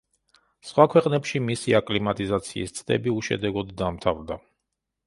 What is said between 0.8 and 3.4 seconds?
ქვეყნებში მისი აკლიმატიზაციის ცდები